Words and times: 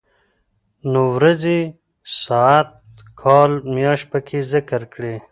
نو 0.91 1.01
ورځې 1.15 1.59
،ساعت، 2.21 2.69
کال 3.21 3.51
،مياشت 3.73 4.05
پکې 4.11 4.39
ذکر 4.53 4.81
کړي. 4.93 5.15